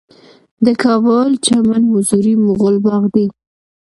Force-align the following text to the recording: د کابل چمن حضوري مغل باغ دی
د 0.65 0.67
کابل 0.83 1.29
چمن 1.45 1.83
حضوري 1.93 2.33
مغل 2.45 2.75
باغ 2.85 3.03
دی 3.15 3.27